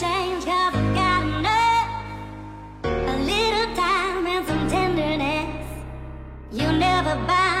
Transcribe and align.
change 0.00 0.44
haven't 0.44 0.94
got 0.94 1.24
enough. 1.24 1.90
A 2.84 3.16
little 3.18 3.74
time 3.74 4.26
and 4.28 4.46
some 4.46 4.68
tenderness. 4.68 5.66
You'll 6.52 6.78
never 6.78 7.16
buy. 7.26 7.57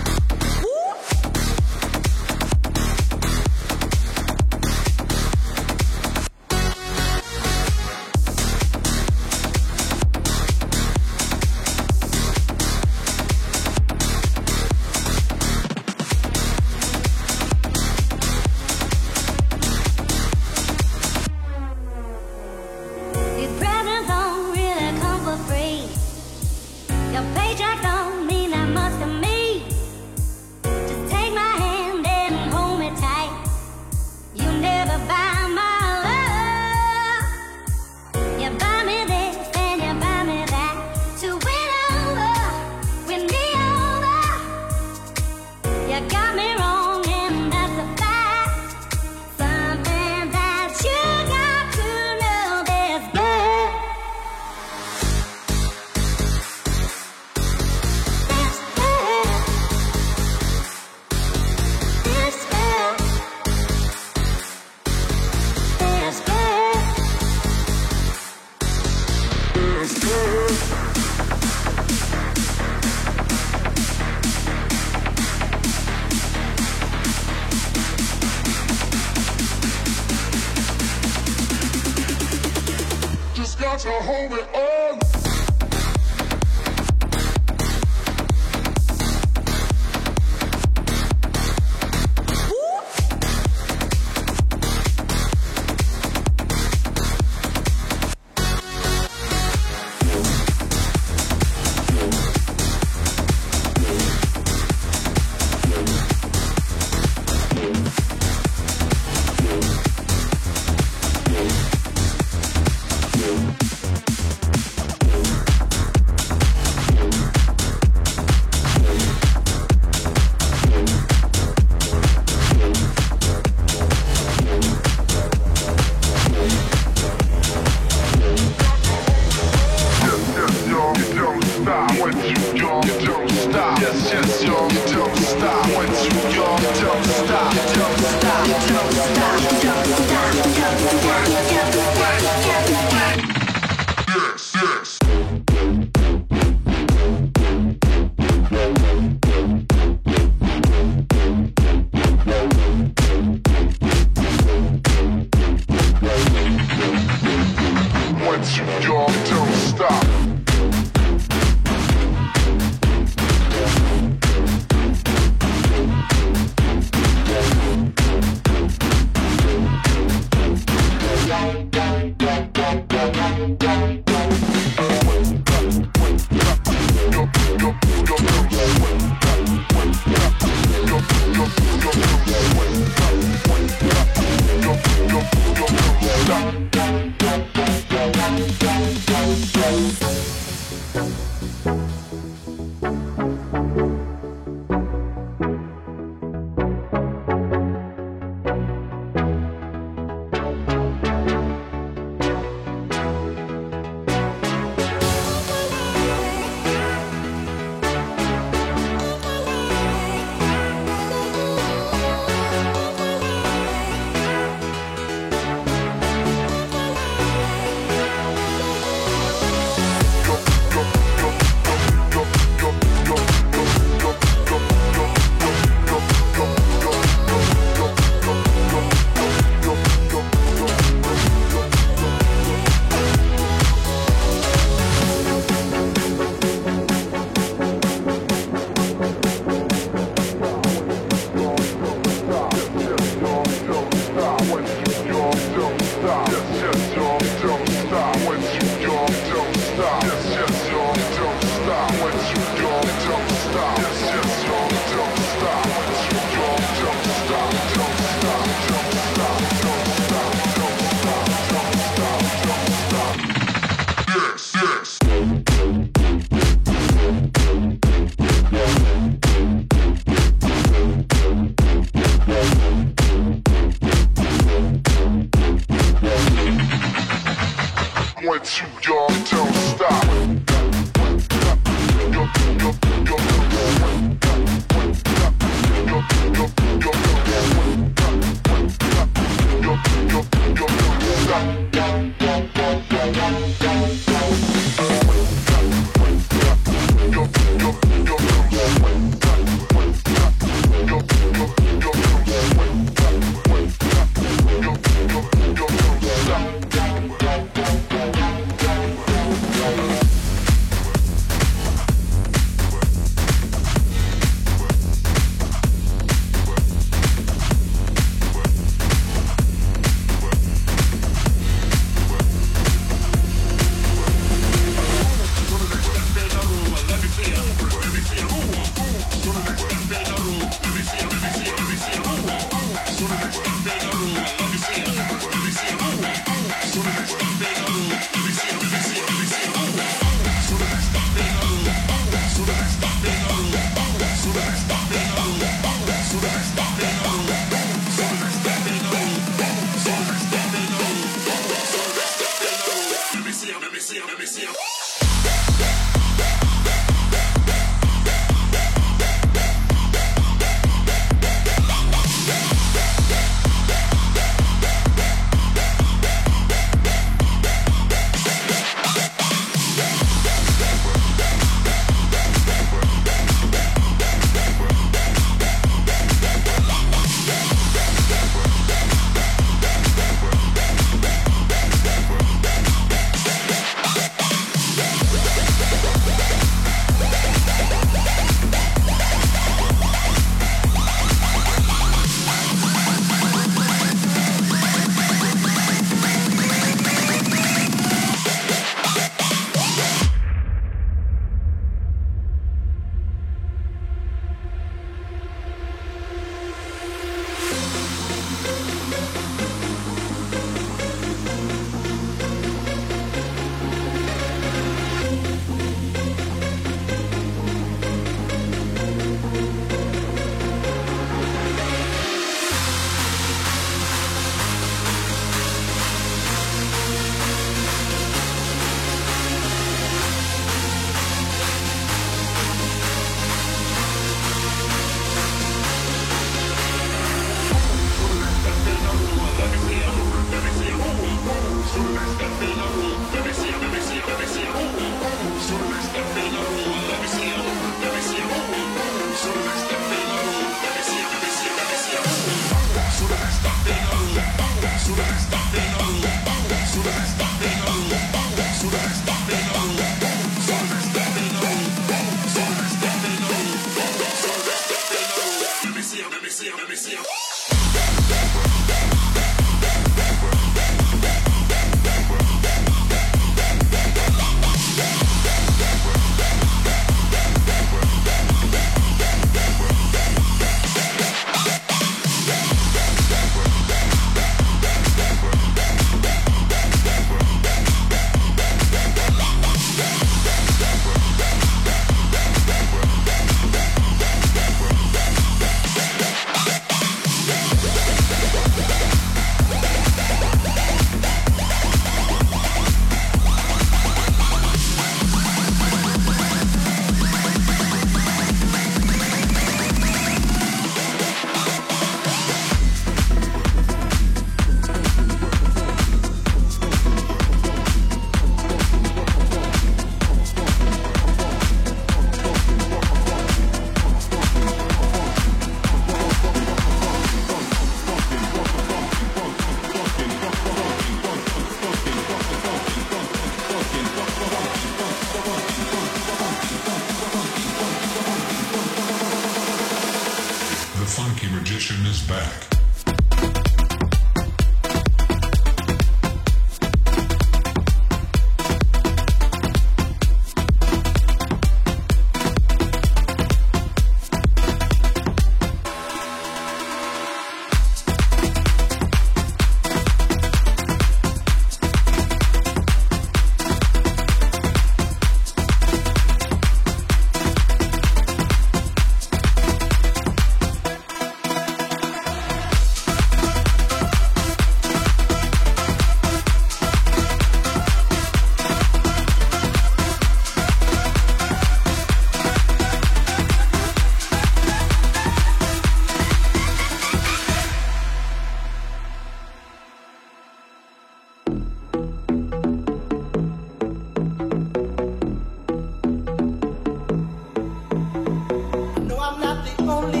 only 599.71 600.00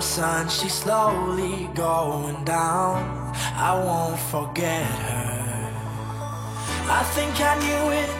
Sun, 0.00 0.48
she's 0.48 0.72
slowly 0.72 1.68
going 1.74 2.42
down. 2.44 3.04
I 3.54 3.74
won't 3.84 4.18
forget 4.18 4.86
her. 4.86 5.70
I 6.88 7.02
think 7.14 7.34
I 7.38 7.54
knew 7.60 7.84
it. 7.92 8.10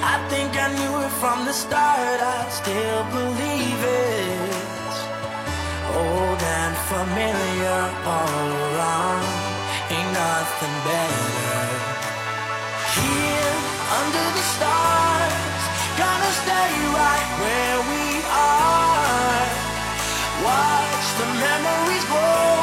I 0.00 0.16
think 0.32 0.56
I 0.56 0.72
knew 0.72 0.94
it 1.04 1.12
from 1.20 1.44
the 1.44 1.52
start. 1.52 2.18
I 2.36 2.48
still 2.48 3.02
believe 3.12 3.80
it. 3.84 4.54
Old 6.00 6.40
and 6.40 6.74
familiar 6.88 7.80
all 8.08 8.48
around. 8.64 9.24
Ain't 9.92 10.10
nothing 10.16 10.76
better. 10.88 11.60
Here 12.96 13.56
under 14.00 14.26
the 14.32 14.44
stars, 14.56 15.62
gonna 16.00 16.32
stay 16.40 16.72
right 16.96 17.28
where 17.42 17.78
we 17.92 18.04
are. 18.32 18.77
Watch 20.44 21.06
the 21.18 21.26
memories 21.44 22.04
grow. 22.06 22.62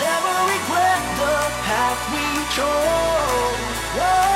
Never 0.00 0.34
regret 0.48 1.02
the 1.20 1.36
path 1.66 2.00
we 2.12 2.24
chose. 2.56 3.68
Whoa, 3.98 4.31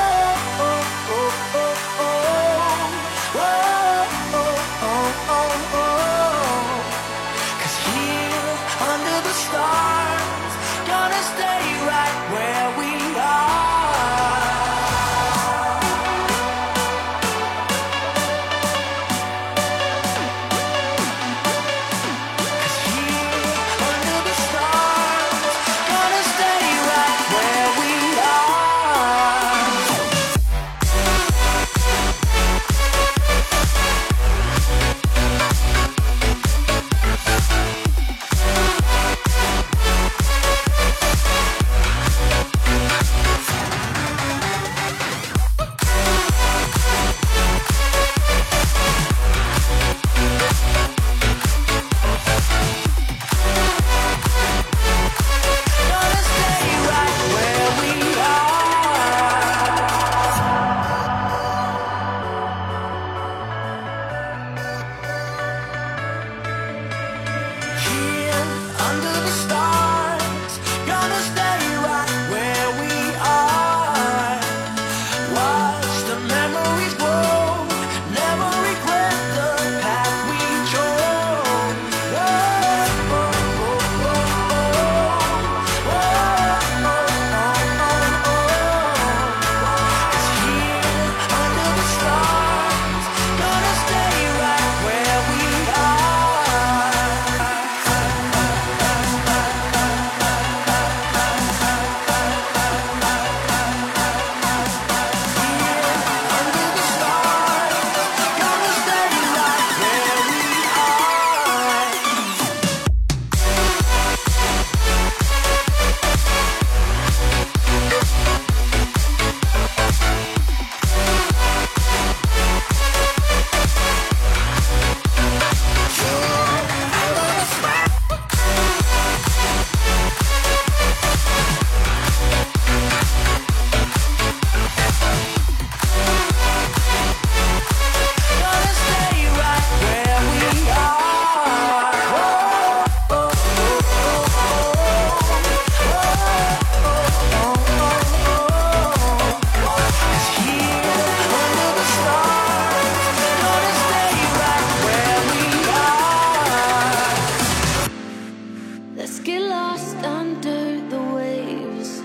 Let's 159.07 159.19
get 159.19 159.41
lost 159.41 159.95
under 160.03 160.81
the 160.89 161.01
waves 161.15 161.99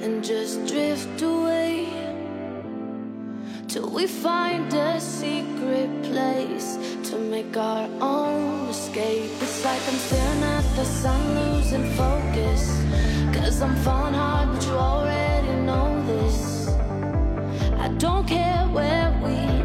and 0.00 0.24
just 0.24 0.66
drift 0.66 1.20
away 1.20 1.86
till 3.68 3.90
we 3.90 4.06
find 4.06 4.72
a 4.72 4.98
secret 4.98 5.90
place 6.04 6.78
to 7.10 7.18
make 7.18 7.54
our 7.54 7.86
own 8.00 8.70
escape. 8.70 9.30
It's 9.42 9.62
like 9.62 9.82
I'm 9.86 9.98
staring 10.08 10.42
at 10.42 10.64
the 10.74 10.86
sun, 10.86 11.20
losing 11.38 11.92
focus. 12.00 12.82
Cause 13.34 13.60
I'm 13.60 13.76
falling 13.84 14.14
hard, 14.14 14.52
but 14.54 14.64
you 14.64 14.72
already 14.72 15.52
know 15.68 15.90
this. 16.06 16.68
I 17.78 17.88
don't 17.98 18.26
care 18.26 18.64
where 18.72 19.12
we 19.22 19.61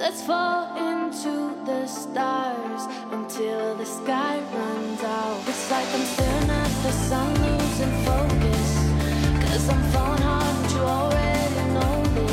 Let's 0.00 0.22
fall 0.22 0.64
into 0.78 1.54
the 1.66 1.86
stars 1.86 2.82
until 3.12 3.74
the 3.74 3.84
sky 3.84 4.40
runs 4.50 5.02
out. 5.02 5.42
It's 5.46 5.70
like 5.70 5.86
I'm 5.92 6.06
staring 6.14 6.48
at 6.48 6.72
the 6.84 6.90
sun 6.90 7.28
losing 7.34 8.04
focus. 8.06 8.70
Cause 9.44 9.68
I'm 9.68 9.82
falling 9.92 10.22
hard, 10.22 10.56
but 10.62 10.72
you 10.72 10.80
already 10.80 11.72
know 11.74 12.02
this. 12.14 12.29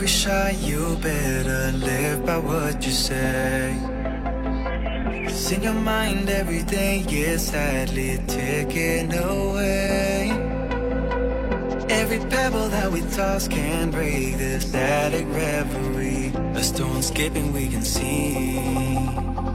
be 0.00 0.06
shy, 0.06 0.56
you 0.62 0.96
better 1.02 1.72
live 1.72 2.24
by 2.24 2.38
what 2.38 2.86
you 2.86 2.92
say. 2.92 3.76
It's 5.26 5.52
in 5.52 5.62
your 5.62 5.74
mind 5.74 6.30
every 6.30 6.62
day, 6.62 7.04
is 7.06 7.48
sadly 7.48 8.18
taken 8.26 9.12
away. 9.12 10.30
Every 11.90 12.18
pebble 12.30 12.68
that 12.70 12.90
we 12.90 13.02
toss 13.14 13.46
can 13.46 13.90
break 13.90 14.38
this 14.38 14.68
static 14.68 15.26
reverie. 15.28 16.32
A 16.54 16.62
stone 16.62 17.02
skipping 17.02 17.52
we 17.52 17.68
can 17.68 17.82
see. 17.82 19.49